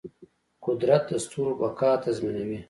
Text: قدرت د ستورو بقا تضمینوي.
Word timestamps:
قدرت 0.65 1.03
د 1.09 1.11
ستورو 1.23 1.51
بقا 1.61 1.91
تضمینوي. 2.05 2.59